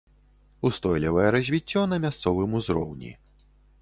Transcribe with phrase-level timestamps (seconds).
[0.69, 3.11] Устойлівае развіццё на мясцовым узроўні.